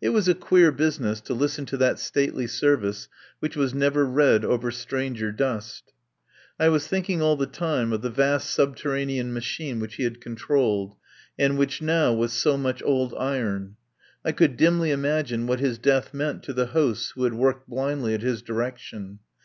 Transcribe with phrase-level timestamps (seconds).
[0.00, 3.08] It was a queer business to listen to that stately service
[3.40, 5.92] which was never read over stranger dust.
[6.56, 10.94] I was thinking all the time of the vast subterranean machine which he had controlled,
[11.36, 13.74] and which now was so much old iron.
[14.24, 18.14] I could dimly imagine what his death meant to the hosts who had worked blindly
[18.14, 19.18] at his direction.